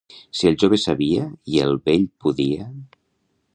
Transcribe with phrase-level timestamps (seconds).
[0.37, 1.27] Si el jove sabia
[1.57, 2.69] i el vell podia...